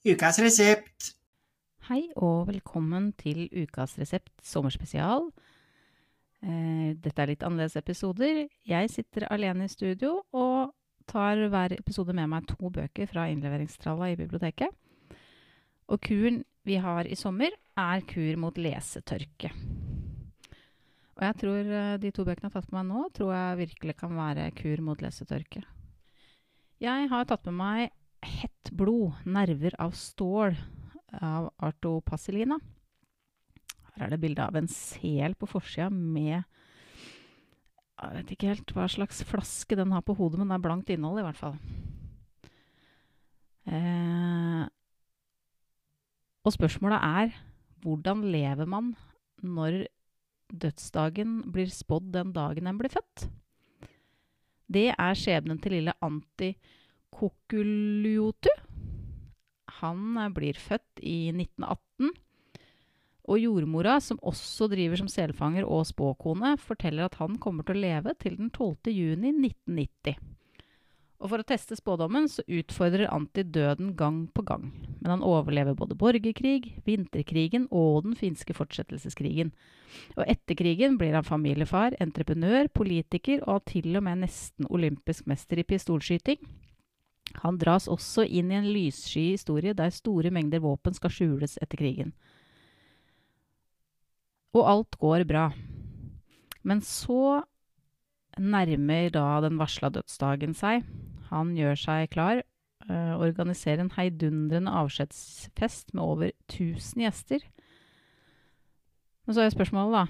[0.00, 1.10] Ukas resept.
[1.90, 5.26] Hei og velkommen til ukas resept sommerspesial.
[6.40, 8.46] Eh, dette er litt annerledes episoder.
[8.64, 10.72] Jeg sitter alene i studio og
[11.04, 14.72] tar hver episode med meg to bøker fra innleveringstralla i biblioteket.
[15.92, 19.52] Og kuren vi har i sommer, er kur mot lesetørke.
[21.12, 23.64] Og jeg tror eh, de to bøkene jeg har tatt med meg nå, tror jeg
[23.66, 25.60] virkelig kan være kur mot lesetørke.
[26.80, 30.56] Jeg har tatt med meg Hett blod, nerver av stål
[31.20, 32.58] av Arto Passelina.
[33.94, 36.42] Her er det bilde av en sel på forsida med
[38.00, 40.92] Jeg vet ikke helt hva slags flaske den har på hodet, men det er blankt
[40.92, 41.56] innhold i hvert fall.
[43.68, 44.62] Eh,
[46.40, 47.34] og spørsmålet er
[47.84, 48.94] hvordan lever man
[49.44, 49.84] når
[50.50, 53.28] dødsdagen blir spådd den dagen en blir født?
[54.70, 56.54] Det er skjebnen til lille Anti
[57.14, 58.50] Kokuliotu.
[59.80, 62.12] Han eh, blir født i 1918.
[63.30, 67.84] Og jordmora, som også driver som selfanger og spåkone, forteller at han kommer til å
[67.84, 68.90] leve til den 12.
[68.90, 70.18] juni 1990.
[71.20, 74.70] Og for å teste spådommen så utfordrer Anti døden gang på gang.
[75.02, 79.52] Men han overlever både borgerkrig, vinterkrigen og den finske fortsettelseskrigen.
[80.16, 85.60] Og etter krigen blir han familiefar, entreprenør, politiker og til og med nesten olympisk mester
[85.60, 86.40] i pistolskyting.
[87.42, 91.80] Han dras også inn i en lyssky historie der store mengder våpen skal skjules etter
[91.80, 92.12] krigen.
[94.56, 95.50] Og alt går bra.
[96.66, 97.42] Men så
[98.38, 100.84] nærmer da den varsla dødsdagen seg.
[101.30, 102.42] Han gjør seg klar,
[102.88, 107.46] øh, organiserer en heidundrende avskjedsfest med over 1000 gjester.
[109.26, 110.04] Men så er spørsmålet, da.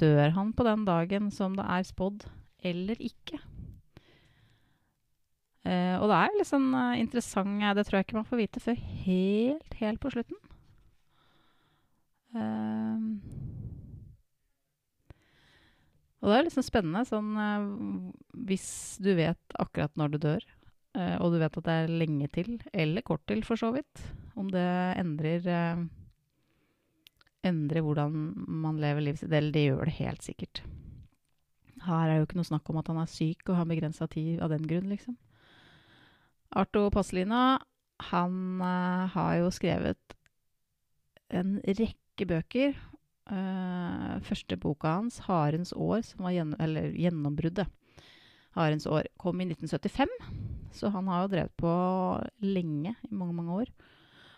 [0.00, 2.24] Dør han på den dagen som det er spådd,
[2.64, 3.42] eller ikke?
[5.66, 8.60] Uh, og det er litt sånn uh, interessant Det tror jeg ikke man får vite
[8.62, 10.38] før helt, helt på slutten.
[12.36, 13.16] Uh,
[16.22, 17.32] og det er liksom spennende sånn
[18.46, 18.68] Hvis
[19.02, 20.46] du vet akkurat når du dør,
[21.20, 24.00] og du vet at det er lenge til, eller kort til for så vidt,
[24.34, 24.64] om det
[24.96, 25.44] endrer
[27.46, 28.16] Endrer hvordan
[28.64, 29.30] man lever livet sitt.
[29.30, 30.62] Eller det gjør det helt sikkert.
[31.84, 34.40] Her er jo ikke noe snakk om at han er syk og har begrensa tid
[34.42, 35.14] av den grunn, liksom.
[36.54, 37.58] Arto Passelina,
[38.10, 40.16] han uh, har jo skrevet
[41.34, 42.76] en rekke bøker.
[43.26, 47.66] Uh, første boka hans, 'Harens år', som var gjennom, eller gjennombruddet.
[48.54, 50.08] 'Harens år' kom i 1975,
[50.72, 51.74] så han har jo drevet på
[52.40, 53.72] lenge, i mange, mange år.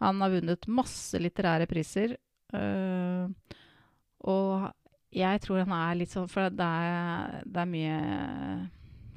[0.00, 2.16] Han har vunnet masse litterære priser.
[2.54, 3.28] Uh,
[4.24, 4.70] og
[5.14, 7.98] jeg tror han er litt sånn For det er, det er mye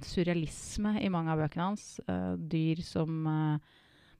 [0.08, 1.86] surrealisme i mange av bøkene hans.
[2.08, 3.74] Uh, dyr som uh,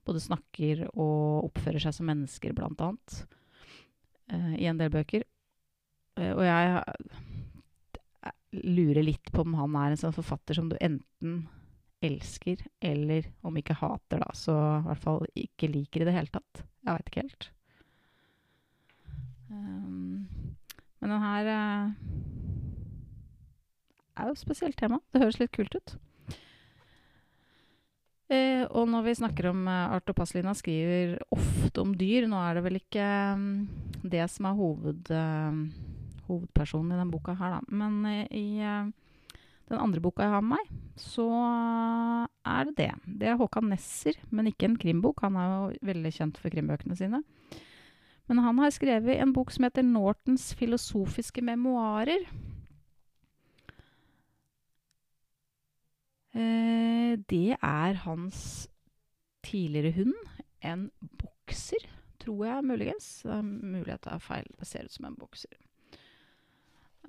[0.04, 3.18] både snakker og oppfører seg som mennesker, blant annet.
[4.32, 5.26] Uh, I en del bøker.
[6.14, 6.82] og jeg
[8.54, 11.48] lurer litt på om han er en sånn forfatter som du enten
[12.04, 16.30] elsker, eller om ikke hater, da, så i hvert fall ikke liker i det hele
[16.30, 16.62] tatt.
[16.84, 17.48] Jeg veit ikke helt.
[19.50, 20.54] Um,
[21.00, 21.50] men den her
[24.14, 25.00] er jo et spesielt tema.
[25.12, 25.96] Det høres litt kult ut.
[28.32, 32.56] Eh, og når vi snakker om eh, og Passlina skriver ofte om dyr Nå er
[32.56, 33.66] det vel ikke um,
[34.00, 35.58] det som er hoved, uh,
[36.30, 37.60] hovedpersonen i den boka her, da.
[37.68, 38.88] Men eh, i uh,
[39.68, 42.90] den andre boka jeg har med meg, så er det det.
[43.20, 45.24] Det er Håkan Nesser, men ikke en krimbok.
[45.24, 47.22] Han er jo veldig kjent for krimbøkene sine.
[48.28, 52.24] Men han har skrevet en bok som heter Nortons filosofiske memoarer.
[52.24, 52.54] Eh,
[56.34, 58.38] det er hans
[59.46, 60.14] tidligere hund.
[60.64, 60.88] En
[61.20, 61.84] bokser,
[62.22, 63.10] tror jeg muligens.
[63.22, 64.48] Det er mulig at det er feil.
[64.58, 65.54] Det ser ut som en bokser.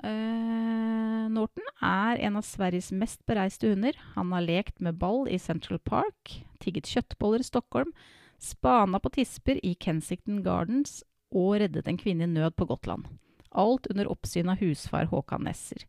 [0.04, 3.96] Uh, Norton er en av Sveriges mest bereiste hunder.
[4.18, 7.94] Han har lekt med ball i Central Park, tigget kjøttboller i Stockholm,
[8.42, 11.00] spana på tisper i Kensington Gardens
[11.32, 13.08] og reddet en kvinne i nød på Gotland.
[13.56, 15.88] Alt under oppsyn av husfar Håkan Nesser.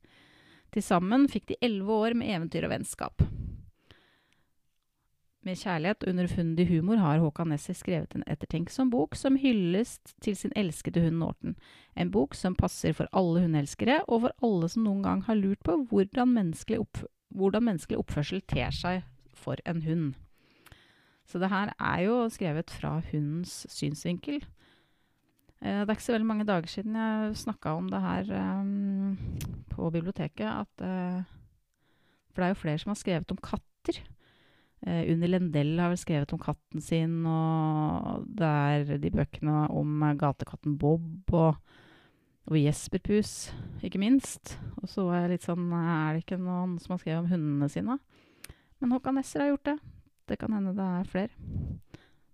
[0.74, 3.26] Til sammen fikk de elleve år med eventyr og vennskap.
[5.46, 10.34] Med kjærlighet og underfundig humor har Håkan Nesser skrevet en ettertenksom bok som hyllest til
[10.34, 11.54] sin elskede hund Norton.
[11.94, 15.62] En bok som passer for alle hundeelskere, og for alle som noen gang har lurt
[15.62, 19.04] på hvordan menneskelig, opp, hvordan menneskelig oppførsel ter seg
[19.38, 20.08] for en hund.
[21.30, 24.42] Så det her er jo skrevet fra hundens synsvinkel.
[25.62, 28.28] Eh, det er ikke så veldig mange dager siden jeg snakka om det her
[28.60, 29.16] um,
[29.72, 30.44] på biblioteket.
[30.46, 31.24] At, uh,
[32.30, 34.02] for det er jo flere som har skrevet om katter.
[34.86, 40.04] Uh, Unni Lendell har vel skrevet om katten sin, og det er de bøkene om
[40.20, 41.56] gatekatten Bob og,
[42.46, 43.50] og Jesperpus,
[43.82, 44.58] ikke minst.
[44.82, 47.98] Og så er litt sånn Er det ikke noen som har skrevet om hundene sine?
[48.76, 49.78] Men Håkan Nesser har gjort det.
[50.28, 51.32] Det kan hende det er flere.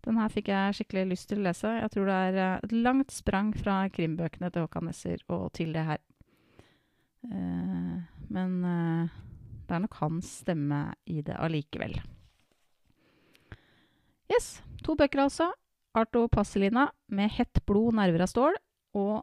[0.02, 1.70] Den her fikk jeg skikkelig lyst til å lese.
[1.78, 5.70] Jeg tror det er eh, et langt sprang fra krimbøkene til Håkan Nesser og til
[5.76, 6.02] det her.
[7.30, 7.98] Eh,
[8.34, 9.20] men eh,
[9.68, 12.00] det er nok hans stemme i det allikevel.
[14.32, 15.52] Yes, to bøker altså.
[15.94, 18.58] Arto Passelina med 'Hett blod, nerver av stål'
[18.96, 19.22] og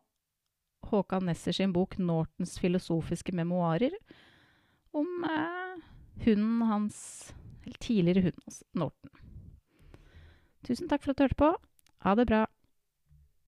[0.90, 3.98] Håkan Nesser sin bok 'Nortens filosofiske memoarer'
[4.94, 5.82] om eh,
[6.26, 7.34] hunden hans
[7.66, 9.19] Eller tidligere hunden hans, Norton.
[10.68, 11.52] Tusen takk for at du hørte på.
[12.06, 12.46] Ha det bra.